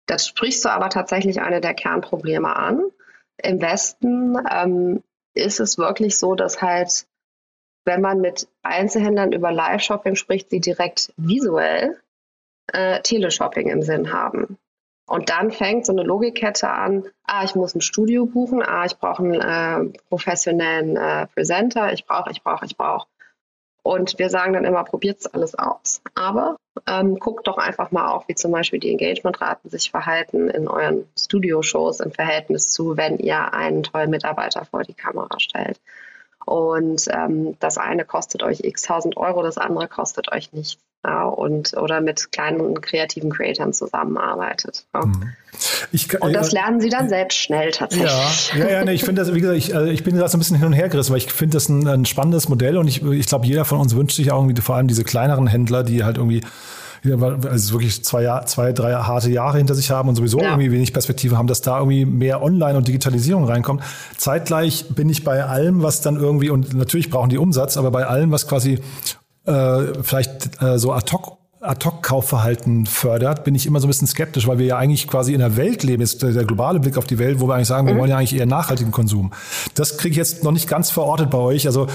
[0.06, 2.84] Das sprichst du aber tatsächlich eine der Kernprobleme an.
[3.44, 7.08] Im Westen ähm, ist es wirklich so, dass halt,
[7.86, 12.00] wenn man mit Einzelhändlern über Live-Shopping spricht, sie direkt visuell
[12.74, 14.58] äh, Teleshopping im Sinn haben.
[15.08, 18.98] Und dann fängt so eine Logikkette an, ah, ich muss ein Studio buchen, ah, ich
[18.98, 23.08] brauche einen äh, professionellen äh, Presenter, ich brauche, ich brauche, ich brauche.
[23.88, 26.02] Und wir sagen dann immer, probiert es alles aus.
[26.14, 30.68] Aber ähm, guckt doch einfach mal auch, wie zum Beispiel die Engagementraten sich verhalten in
[30.68, 35.80] euren Studio-Shows im Verhältnis zu, wenn ihr einen tollen Mitarbeiter vor die Kamera stellt.
[36.46, 40.82] Und ähm, das eine kostet euch x tausend Euro, das andere kostet euch nichts.
[41.08, 44.86] Ja, und oder mit kleinen kreativen Creatoren zusammenarbeitet.
[44.94, 45.06] Ja.
[45.06, 45.34] Mhm.
[45.94, 48.54] Ich, und das lernen sie dann selbst schnell tatsächlich.
[48.54, 50.36] Ja, ja, ja nee, ich finde das, wie gesagt, ich, also ich bin gerade so
[50.38, 52.90] ein bisschen hin und her gerissen, weil ich finde das ein, ein spannendes Modell und
[52.90, 55.84] ich, ich glaube, jeder von uns wünscht sich auch irgendwie vor allem diese kleineren Händler,
[55.84, 56.42] die halt irgendwie
[57.06, 60.50] also wirklich zwei, Jahr, zwei, drei harte Jahre hinter sich haben und sowieso ja.
[60.50, 63.82] irgendwie wenig Perspektive haben, dass da irgendwie mehr Online und Digitalisierung reinkommt.
[64.18, 68.06] Zeitgleich bin ich bei allem, was dann irgendwie, und natürlich brauchen die Umsatz, aber bei
[68.06, 68.80] allem, was quasi
[69.48, 74.48] äh, vielleicht äh, so ad hoc Ad-Hoc-Kaufverhalten fördert, bin ich immer so ein bisschen skeptisch,
[74.48, 77.18] weil wir ja eigentlich quasi in der Welt leben, ist der globale Blick auf die
[77.18, 78.00] Welt, wo wir eigentlich sagen, wir mhm.
[78.00, 79.32] wollen ja eigentlich eher nachhaltigen Konsum.
[79.74, 81.66] Das kriege ich jetzt noch nicht ganz verortet bei euch.
[81.66, 81.88] Also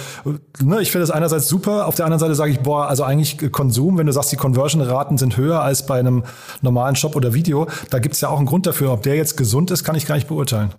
[0.61, 3.53] ne, ich finde das einerseits super, auf der anderen Seite sage ich, boah, also eigentlich
[3.53, 6.25] Konsum, wenn du sagst, die Conversion-Raten sind höher als bei einem
[6.61, 8.93] normalen Shop oder Video, da gibt es ja auch einen Grund dafür.
[8.93, 10.75] Ob der jetzt gesund ist, kann ich gar nicht beurteilen.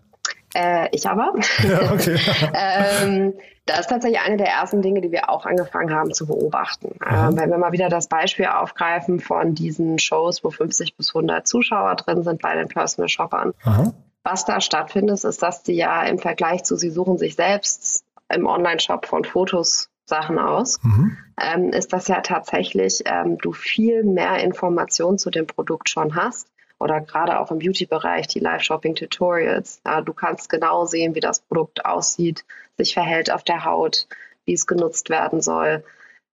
[0.55, 1.33] Äh, ich aber.
[1.63, 2.19] Ja, okay.
[2.53, 3.33] ähm,
[3.65, 6.95] das ist tatsächlich eine der ersten Dinge, die wir auch angefangen haben zu beobachten.
[7.05, 11.47] Ähm, wenn wir mal wieder das Beispiel aufgreifen von diesen Shows, wo 50 bis 100
[11.47, 13.53] Zuschauer drin sind bei den Personal Shoppern.
[13.63, 13.93] Aha.
[14.23, 18.45] Was da stattfindet, ist, dass die ja im Vergleich zu, sie suchen sich selbst im
[18.45, 21.17] Online-Shop von Fotos Sachen aus, mhm.
[21.41, 26.47] ähm, ist das ja tatsächlich, ähm, du viel mehr Informationen zu dem Produkt schon hast
[26.79, 29.81] oder gerade auch im Beauty-Bereich die Live-Shopping-Tutorials.
[29.85, 32.45] Ja, du kannst genau sehen, wie das Produkt aussieht,
[32.77, 34.07] sich verhält auf der Haut,
[34.45, 35.83] wie es genutzt werden soll.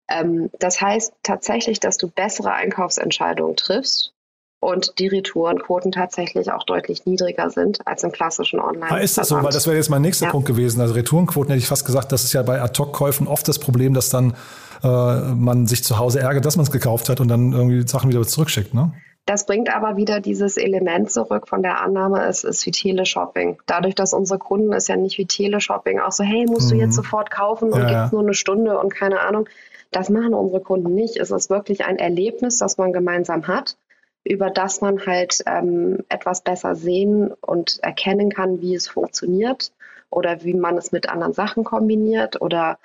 [0.09, 4.13] Ähm, das heißt tatsächlich, dass du bessere Einkaufsentscheidungen triffst
[4.61, 8.91] und die Retourenquoten tatsächlich auch deutlich niedriger sind als im klassischen Online.
[8.91, 9.41] Ah, ist das so?
[9.41, 10.31] Weil das wäre jetzt mein nächster ja.
[10.31, 10.81] Punkt gewesen.
[10.81, 14.09] Also Retourenquoten hätte ich fast gesagt, das ist ja bei Ad-Hoc-Käufen oft das Problem, dass
[14.09, 14.35] dann
[14.83, 18.09] äh, man sich zu Hause ärgert, dass man es gekauft hat und dann irgendwie Sachen
[18.09, 18.93] wieder zurückschickt, ne?
[19.25, 23.59] Das bringt aber wieder dieses Element zurück von der Annahme, es ist wie Teleshopping.
[23.67, 26.75] Dadurch, dass unsere Kunden ist ja nicht wie Teleshopping, auch so, hey, musst mhm.
[26.77, 27.03] du jetzt mhm.
[27.03, 29.47] sofort kaufen und ja, gibt's nur eine Stunde und keine Ahnung.
[29.91, 31.17] Das machen unsere Kunden nicht.
[31.17, 33.77] Es ist wirklich ein Erlebnis, das man gemeinsam hat,
[34.23, 39.71] über das man halt ähm, etwas besser sehen und erkennen kann, wie es funktioniert
[40.09, 42.79] oder wie man es mit anderen Sachen kombiniert oder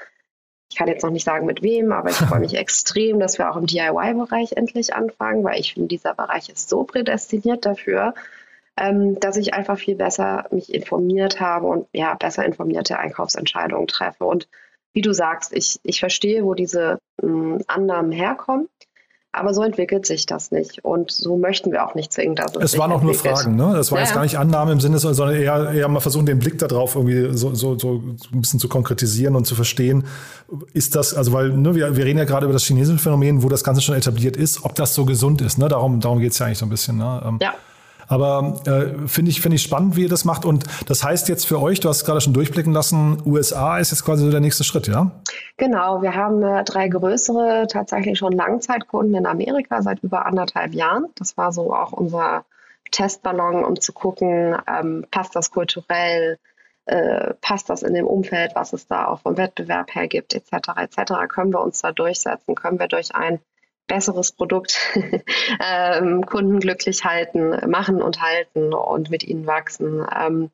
[0.71, 3.51] ich kann jetzt noch nicht sagen mit wem, aber ich freue mich extrem, dass wir
[3.51, 8.15] auch im DIY-Bereich endlich anfangen, weil ich finde, dieser Bereich ist so prädestiniert dafür,
[8.77, 14.25] ähm, dass ich einfach viel besser mich informiert habe und ja, besser informierte Einkaufsentscheidungen treffe.
[14.25, 14.49] Und
[14.93, 18.69] wie du sagst, ich, ich verstehe, wo diese mh, Annahmen herkommen.
[19.35, 20.85] Aber so entwickelt sich das nicht.
[20.85, 23.73] Und so möchten wir auch nicht zwingen, dass es Es waren auch nur Fragen, ne?
[23.75, 26.39] Das war ja, jetzt gar nicht Annahme im Sinne, sondern eher, eher mal versuchen, den
[26.39, 30.05] Blick darauf irgendwie so, so, so ein bisschen zu konkretisieren und zu verstehen.
[30.73, 33.49] Ist das, also weil, ne, wir, wir reden ja gerade über das chinesische Phänomen, wo
[33.49, 35.69] das Ganze schon etabliert ist, ob das so gesund ist, ne?
[35.69, 36.99] Darum, darum geht es ja eigentlich so ein bisschen.
[36.99, 37.23] Ne?
[37.27, 37.55] Ähm, ja.
[38.09, 40.45] Aber äh, finde ich, finde ich spannend, wie ihr das macht.
[40.45, 43.91] Und das heißt jetzt für euch, du hast es gerade schon durchblicken lassen, USA ist
[43.91, 45.11] jetzt quasi so der nächste Schritt, ja?
[45.57, 51.07] Genau, wir haben äh, drei größere, tatsächlich schon Langzeitkunden in Amerika seit über anderthalb Jahren.
[51.17, 52.45] Das war so auch unser
[52.91, 56.39] Testballon, um zu gucken, ähm, passt das kulturell,
[56.87, 60.53] äh, passt das in dem Umfeld, was es da auch vom Wettbewerb her gibt, etc.
[60.77, 61.13] etc.
[61.29, 62.55] Können wir uns da durchsetzen?
[62.55, 63.41] Können wir durch ein
[63.87, 64.79] besseres Produkt
[65.61, 70.07] ähm, Kunden glücklich halten, machen und halten und mit ihnen wachsen.
[70.15, 70.51] Ähm,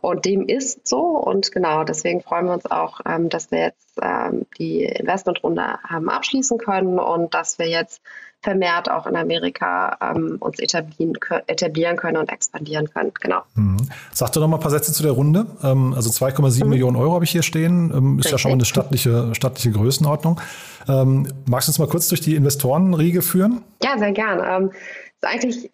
[0.00, 1.00] und dem ist so.
[1.00, 6.08] Und genau, deswegen freuen wir uns auch, ähm, dass wir jetzt ähm, die Investmentrunde haben
[6.08, 8.02] abschließen können und dass wir jetzt
[8.40, 11.14] vermehrt auch in Amerika ähm, uns etablieren,
[11.48, 13.12] etablieren können und expandieren können.
[13.20, 13.42] Genau.
[13.54, 13.78] Mhm.
[14.12, 15.46] Sag doch noch mal ein paar Sätze zu der Runde.
[15.62, 16.70] Ähm, also 2,7 mhm.
[16.70, 17.92] Millionen Euro habe ich hier stehen.
[17.92, 18.32] Ähm, ist Richtig.
[18.32, 20.40] ja schon mal eine stattliche, stattliche Größenordnung.
[20.88, 23.64] Ähm, magst du uns mal kurz durch die Investorenriege führen?
[23.82, 24.68] Ja, sehr gern.
[24.68, 25.70] Ist eigentlich,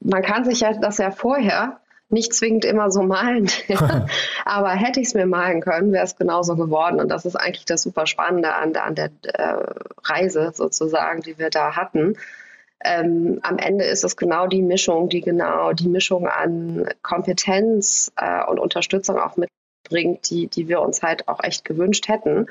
[0.00, 1.78] man kann sich ja das ja vorher
[2.10, 3.50] nicht zwingend immer so malen.
[4.44, 7.00] Aber hätte ich es mir malen können, wäre es genauso geworden.
[7.00, 9.64] Und das ist eigentlich das super Spannende an der, an der äh,
[10.04, 12.16] Reise sozusagen, die wir da hatten.
[12.84, 18.44] Ähm, am Ende ist es genau die Mischung, die genau die Mischung an Kompetenz äh,
[18.44, 22.46] und Unterstützung auch mitbringt, die, die wir uns halt auch echt gewünscht hätten.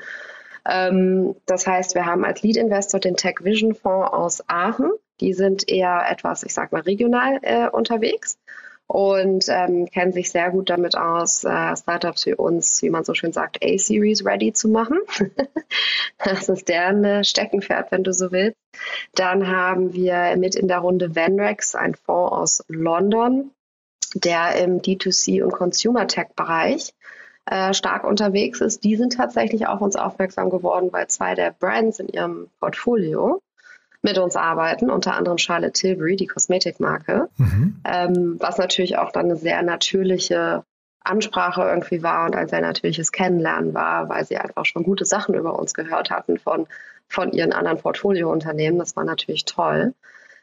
[0.68, 4.90] Ähm, das heißt, wir haben als Lead-Investor den Tech Vision Fonds aus Aachen.
[5.20, 8.38] Die sind eher etwas, ich sag mal, regional äh, unterwegs
[8.88, 13.12] und ähm, kennen sich sehr gut damit aus, äh, Startups für uns, wie man so
[13.14, 14.98] schön sagt, A-Series ready zu machen.
[16.24, 18.56] das ist deren äh, Steckenpferd, wenn du so willst.
[19.14, 23.50] Dann haben wir mit in der Runde Venrex, ein Fonds aus London,
[24.14, 26.94] der im D2C und Consumer Tech Bereich
[27.44, 31.98] äh, stark unterwegs ist, die sind tatsächlich auf uns aufmerksam geworden, weil zwei der Brands
[31.98, 33.40] in ihrem Portfolio
[34.02, 37.80] mit uns arbeiten, unter anderem Charlotte Tilbury, die Kosmetikmarke, mhm.
[37.84, 40.64] ähm, was natürlich auch dann eine sehr natürliche
[41.00, 45.34] Ansprache irgendwie war und ein sehr natürliches Kennenlernen war, weil sie einfach schon gute Sachen
[45.34, 46.66] über uns gehört hatten von,
[47.08, 48.78] von ihren anderen Portfoliounternehmen.
[48.78, 49.94] Das war natürlich toll.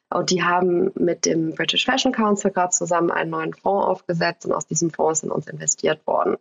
[0.10, 4.54] Und die haben mit dem British Fashion Council gerade zusammen einen neuen Fonds aufgesetzt und
[4.54, 6.38] aus diesem Fonds in uns investiert worden.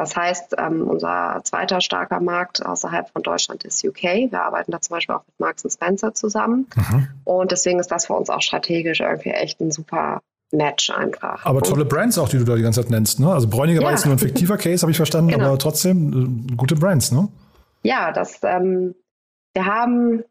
[0.00, 4.30] Das heißt, ähm, unser zweiter starker Markt außerhalb von Deutschland ist UK.
[4.30, 6.68] Wir arbeiten da zum Beispiel auch mit Marks Spencer zusammen.
[6.74, 7.08] Mhm.
[7.24, 11.44] Und deswegen ist das für uns auch strategisch irgendwie echt ein super Match einfach.
[11.44, 13.20] Aber tolle Brands auch, die du da die ganze Zeit nennst.
[13.20, 13.30] Ne?
[13.30, 13.84] Also Bräuniger ja.
[13.84, 15.48] war jetzt nur ein fiktiver Case, habe ich verstanden, genau.
[15.48, 17.28] aber trotzdem äh, gute Brands, ne?
[17.82, 18.94] Ja, das, ähm,
[19.52, 20.24] wir haben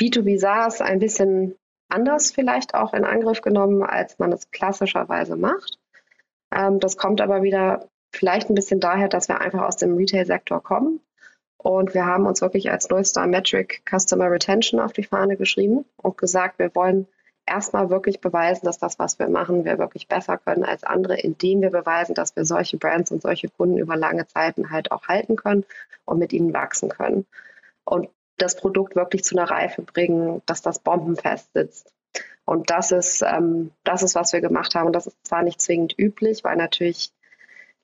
[0.00, 1.54] B2B SaaS ein bisschen
[1.90, 5.78] anders vielleicht auch in Angriff genommen, als man es klassischerweise macht.
[6.50, 10.62] Ähm, das kommt aber wieder Vielleicht ein bisschen daher, dass wir einfach aus dem Retail-Sektor
[10.62, 11.00] kommen.
[11.56, 16.18] Und wir haben uns wirklich als Nullstar Metric Customer Retention auf die Fahne geschrieben und
[16.18, 17.06] gesagt, wir wollen
[17.46, 21.62] erstmal wirklich beweisen, dass das, was wir machen, wir wirklich besser können als andere, indem
[21.62, 25.36] wir beweisen, dass wir solche Brands und solche Kunden über lange Zeiten halt auch halten
[25.36, 25.64] können
[26.04, 27.26] und mit ihnen wachsen können.
[27.84, 31.92] Und das Produkt wirklich zu einer Reife bringen, dass das bombenfest sitzt.
[32.44, 34.86] Und das ist, ähm, das ist, was wir gemacht haben.
[34.86, 37.12] Und das ist zwar nicht zwingend üblich, weil natürlich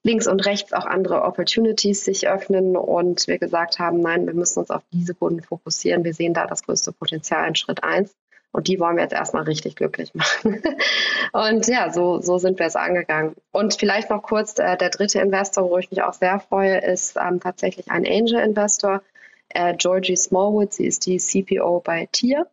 [0.02, 4.61] links und rechts auch andere Opportunities sich öffnen und wir gesagt haben, nein, wir müssen
[4.61, 6.04] uns auf diese Kunden fokussieren.
[6.04, 8.14] Wir sehen da das größte Potenzial in Schritt eins
[8.52, 10.62] und die wollen wir jetzt erstmal richtig glücklich machen.
[11.32, 13.34] und ja, so, so sind wir es angegangen.
[13.52, 17.16] Und vielleicht noch kurz, äh, der dritte Investor, wo ich mich auch sehr freue, ist
[17.16, 19.02] ähm, tatsächlich ein Angel-Investor,
[19.50, 20.72] äh, Georgie Smallwood.
[20.72, 22.46] Sie ist die CPO bei Tier.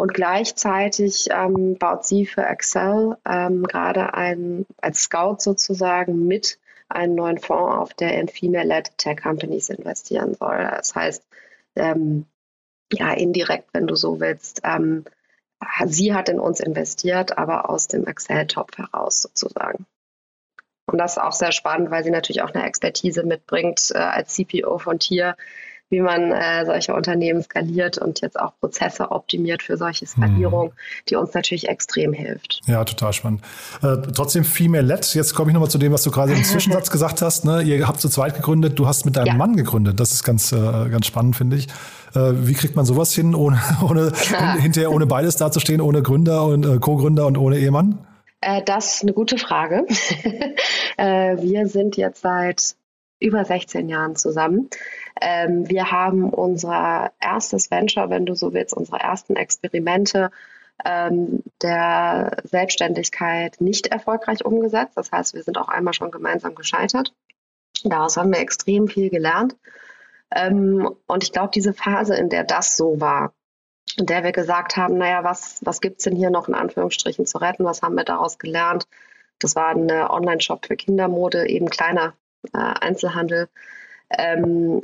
[0.00, 6.58] Und gleichzeitig ähm, baut sie für Excel ähm, gerade ein, als Scout sozusagen mit
[6.88, 10.56] einen neuen Fonds auf, der in Female-led Tech Companies investieren soll.
[10.56, 11.22] Das heißt,
[11.76, 12.24] ähm,
[12.90, 15.04] ja, indirekt, wenn du so willst, ähm,
[15.84, 19.84] sie hat in uns investiert, aber aus dem Excel-Topf heraus sozusagen.
[20.86, 24.34] Und das ist auch sehr spannend, weil sie natürlich auch eine Expertise mitbringt äh, als
[24.34, 25.36] CPO von Tier,
[25.90, 30.72] wie man äh, solche Unternehmen skaliert und jetzt auch Prozesse optimiert für solche Skalierung, mhm.
[31.08, 32.60] die uns natürlich extrem hilft.
[32.66, 33.42] Ja, total spannend.
[33.82, 35.14] Äh, trotzdem Female-led.
[35.14, 37.44] Jetzt komme ich nochmal zu dem, was du gerade im Zwischensatz gesagt hast.
[37.44, 37.62] Ne?
[37.62, 39.34] Ihr habt zu zweit gegründet, du hast mit deinem ja.
[39.34, 39.98] Mann gegründet.
[39.98, 41.66] Das ist ganz, äh, ganz spannend, finde ich.
[42.14, 44.12] Äh, wie kriegt man sowas hin, ohne, ohne
[44.60, 47.98] hinterher ohne beides dazustehen, ohne Gründer und äh, Co-Gründer und ohne Ehemann?
[48.40, 49.84] Äh, das ist eine gute Frage.
[50.96, 52.76] wir sind jetzt seit
[53.20, 54.68] über 16 Jahren zusammen.
[55.20, 60.30] Ähm, wir haben unser erstes Venture, wenn du so willst, unsere ersten Experimente
[60.84, 64.96] ähm, der Selbstständigkeit nicht erfolgreich umgesetzt.
[64.96, 67.14] Das heißt, wir sind auch einmal schon gemeinsam gescheitert.
[67.84, 69.56] Daraus haben wir extrem viel gelernt.
[70.34, 73.32] Ähm, und ich glaube, diese Phase, in der das so war,
[73.98, 77.26] in der wir gesagt haben, naja, was, was gibt es denn hier noch in Anführungsstrichen
[77.26, 77.64] zu retten?
[77.64, 78.86] Was haben wir daraus gelernt?
[79.38, 82.14] Das war ein Online-Shop für Kindermode, eben kleiner
[82.52, 83.48] äh, Einzelhandel.
[84.10, 84.82] Ähm,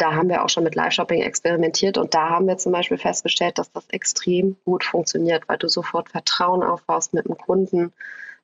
[0.00, 3.58] da haben wir auch schon mit Live-Shopping experimentiert und da haben wir zum Beispiel festgestellt,
[3.58, 7.92] dass das extrem gut funktioniert, weil du sofort Vertrauen aufbaust mit dem Kunden,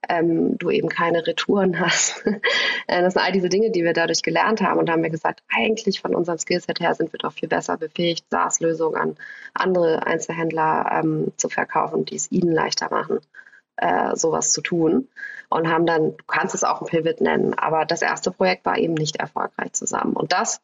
[0.08, 2.24] ähm, du eben keine Retouren hast.
[2.88, 5.10] Äh, das sind all diese Dinge, die wir dadurch gelernt haben und da haben wir
[5.10, 9.16] gesagt, eigentlich von unserem Skillset her sind wir doch viel besser befähigt, SaaS-Lösungen an
[9.54, 13.18] andere Einzelhändler ähm, zu verkaufen, die es ihnen leichter machen,
[13.76, 15.08] äh, sowas zu tun
[15.48, 18.78] und haben dann, du kannst es auch ein Pivot nennen, aber das erste Projekt war
[18.78, 20.12] eben nicht erfolgreich zusammen.
[20.12, 20.60] Und das,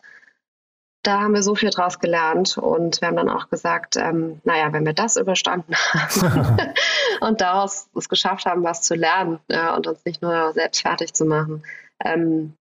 [1.03, 4.73] da haben wir so viel draus gelernt und wir haben dann auch gesagt, ähm, naja,
[4.73, 6.59] wenn wir das überstanden haben
[7.21, 11.13] und daraus es geschafft haben, was zu lernen ja, und uns nicht nur selbst fertig
[11.13, 11.65] zu machen,
[12.05, 12.55] ähm,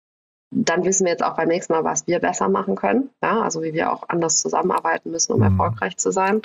[0.50, 3.10] dann wissen wir jetzt auch beim nächsten Mal, was wir besser machen können.
[3.24, 5.46] Ja, also wie wir auch anders zusammenarbeiten müssen, um mhm.
[5.46, 6.42] erfolgreich zu sein.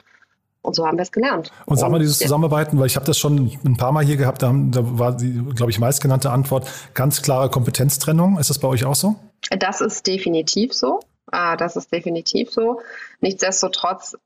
[0.62, 1.52] Und so haben wir es gelernt.
[1.64, 4.42] Und sag mal, dieses Zusammenarbeiten, weil ich habe das schon ein paar Mal hier gehabt,
[4.42, 8.38] da, da war die, glaube ich, meistgenannte Antwort ganz klare Kompetenztrennung.
[8.38, 9.16] Ist das bei euch auch so?
[9.58, 11.00] Das ist definitiv so.
[11.30, 12.80] Ah, das ist definitiv so.
[13.20, 14.16] Nichtsdestotrotz,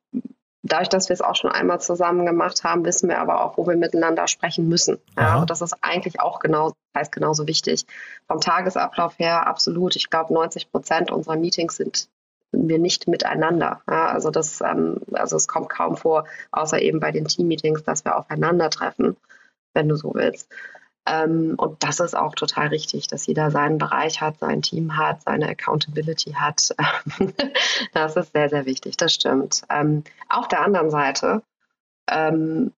[0.62, 3.66] dadurch, dass wir es auch schon einmal zusammen gemacht haben, wissen wir aber auch, wo
[3.66, 4.98] wir miteinander sprechen müssen.
[5.16, 7.86] Ja, und das ist eigentlich auch genau, heißt genauso wichtig.
[8.26, 9.96] Vom Tagesablauf her absolut.
[9.96, 12.08] Ich glaube, 90 Prozent unserer Meetings sind
[12.52, 13.80] wir nicht miteinander.
[13.88, 18.04] Ja, also das, ähm, also es kommt kaum vor, außer eben bei den Team-Meetings, dass
[18.04, 19.16] wir aufeinandertreffen,
[19.74, 20.48] wenn du so willst.
[21.06, 25.22] Ähm, und das ist auch total richtig, dass jeder seinen Bereich hat, sein Team hat,
[25.22, 26.74] seine Accountability hat.
[27.94, 29.62] das ist sehr, sehr wichtig, das stimmt.
[29.70, 31.42] Ähm, auf der anderen Seite,
[32.08, 32.72] ähm,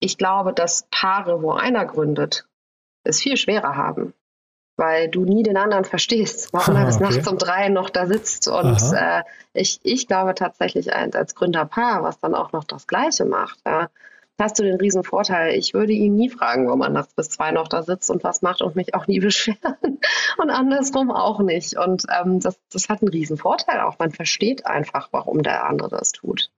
[0.00, 2.46] ich glaube, dass Paare, wo einer gründet,
[3.04, 4.12] es viel schwerer haben,
[4.76, 7.04] weil du nie den anderen verstehst, warum er bis okay.
[7.04, 8.48] nachts um drei noch da sitzt.
[8.48, 9.22] Und äh,
[9.54, 13.88] ich, ich glaube tatsächlich als, als Gründerpaar, was dann auch noch das Gleiche macht, ja,
[14.38, 15.54] hast du den riesen Vorteil.
[15.54, 18.42] Ich würde ihn nie fragen, warum man nachts bis zwei noch da sitzt und was
[18.42, 19.98] macht und mich auch nie beschweren.
[20.38, 21.76] Und andersrum auch nicht.
[21.76, 23.98] Und ähm, das, das hat einen riesen Vorteil auch.
[23.98, 26.50] Man versteht einfach, warum der andere das tut.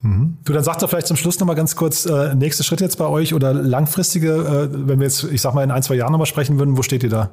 [0.00, 0.38] Mhm.
[0.44, 3.06] Du, dann sag doch vielleicht zum Schluss nochmal ganz kurz, äh, nächste Schritt jetzt bei
[3.06, 6.26] euch oder langfristige, äh, wenn wir jetzt, ich sag mal, in ein, zwei Jahren nochmal
[6.26, 7.30] sprechen würden, wo steht ihr da?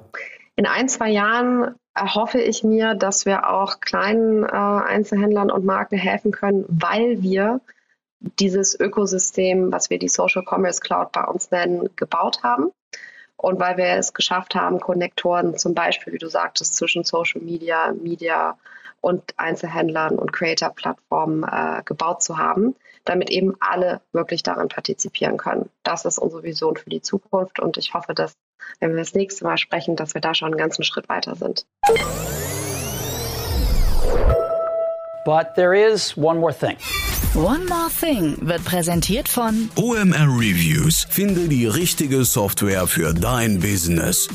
[0.55, 5.97] In ein, zwei Jahren erhoffe ich mir, dass wir auch kleinen äh, Einzelhändlern und Marken
[5.97, 7.61] helfen können, weil wir
[8.39, 12.71] dieses Ökosystem, was wir die Social Commerce Cloud bei uns nennen, gebaut haben.
[13.35, 17.91] Und weil wir es geschafft haben, Konnektoren zum Beispiel, wie du sagtest, zwischen Social Media,
[17.91, 18.57] Media
[19.01, 25.69] und Einzelhändlern und Creator-Plattformen äh, gebaut zu haben, damit eben alle wirklich daran partizipieren können.
[25.83, 28.33] Das ist unsere Vision für die Zukunft und ich hoffe, dass,
[28.79, 31.65] wenn wir das nächste Mal sprechen, dass wir da schon einen ganzen Schritt weiter sind.
[35.25, 36.77] But there is one more thing.
[37.35, 41.07] One More Thing wird präsentiert von OMR Reviews.
[41.09, 44.29] Finde die richtige Software für dein Business.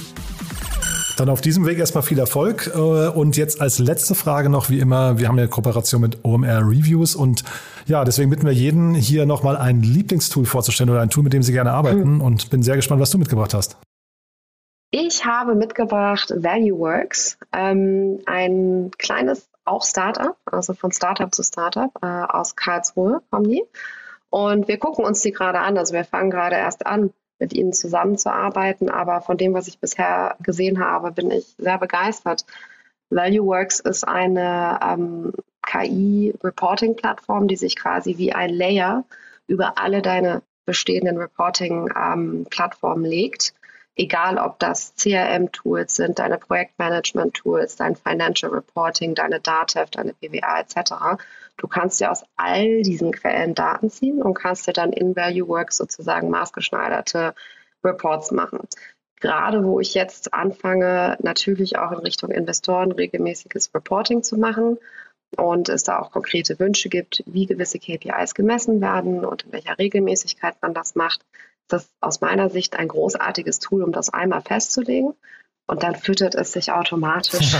[1.16, 2.72] Dann auf diesem Weg erstmal viel Erfolg.
[2.74, 6.24] Äh, und jetzt als letzte Frage noch, wie immer, wir haben ja eine Kooperation mit
[6.24, 7.44] OMR Reviews und
[7.86, 11.44] ja, deswegen bitten wir jeden hier nochmal ein Lieblingstool vorzustellen oder ein Tool, mit dem
[11.44, 12.20] Sie gerne arbeiten mhm.
[12.20, 13.76] und bin sehr gespannt, was du mitgebracht hast.
[14.90, 22.06] Ich habe mitgebracht ValueWorks, ähm, ein kleines auch Startup, also von Startup zu Startup äh,
[22.06, 23.64] aus Karlsruhe kommen die.
[24.30, 25.78] Und wir gucken uns die gerade an.
[25.78, 28.90] Also wir fangen gerade erst an, mit ihnen zusammenzuarbeiten.
[28.90, 32.44] Aber von dem, was ich bisher gesehen habe, bin ich sehr begeistert.
[33.10, 35.32] ValueWorks ist eine ähm,
[35.66, 39.04] KI-Reporting-Plattform, die sich quasi wie ein Layer
[39.46, 43.54] über alle deine bestehenden Reporting-Plattformen ähm, legt
[43.98, 51.20] egal ob das CRM-Tools sind, deine Projektmanagement-Tools, dein Financial Reporting, deine DATEV, deine BWA etc.
[51.56, 55.48] Du kannst dir aus all diesen Quellen Daten ziehen und kannst dir dann in Value
[55.48, 57.34] Works sozusagen maßgeschneiderte
[57.84, 58.60] Reports machen.
[59.20, 64.78] Gerade wo ich jetzt anfange, natürlich auch in Richtung Investoren regelmäßiges Reporting zu machen
[65.36, 69.76] und es da auch konkrete Wünsche gibt, wie gewisse KPIs gemessen werden und in welcher
[69.76, 71.24] Regelmäßigkeit man das macht,
[71.68, 75.14] das ist aus meiner Sicht ein großartiges Tool, um das einmal festzulegen
[75.68, 77.54] und dann füttert es sich automatisch.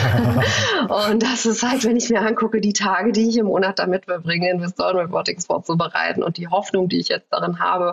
[0.88, 4.06] und das ist halt, wenn ich mir angucke, die Tage, die ich im Monat damit
[4.06, 7.92] verbringe, Investoren-Reportings vorzubereiten und die Hoffnung, die ich jetzt darin habe,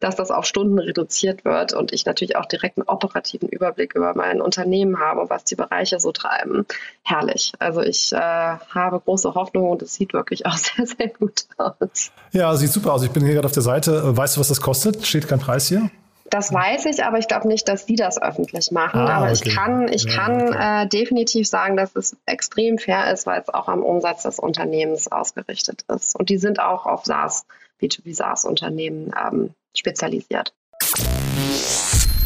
[0.00, 4.14] dass das auf Stunden reduziert wird und ich natürlich auch direkt einen operativen Überblick über
[4.16, 6.66] mein Unternehmen habe, was die Bereiche so treiben.
[7.04, 7.52] Herrlich.
[7.60, 12.10] Also ich äh, habe große Hoffnung und es sieht wirklich auch sehr, sehr gut aus.
[12.32, 13.04] Ja, sieht super aus.
[13.04, 14.16] Ich bin hier gerade auf der Seite.
[14.16, 15.06] Weißt du, was das kostet?
[15.06, 15.88] Steht kein Preis hier?
[16.32, 19.00] Das weiß ich, aber ich glaube nicht, dass die das öffentlich machen.
[19.00, 19.42] Ah, aber okay.
[19.44, 20.84] ich kann, ich ja, kann okay.
[20.84, 25.12] äh, definitiv sagen, dass es extrem fair ist, weil es auch am Umsatz des Unternehmens
[25.12, 26.18] ausgerichtet ist.
[26.18, 27.44] Und die sind auch auf SaaS,
[27.82, 30.54] B2B SaaS-Unternehmen ähm, spezialisiert.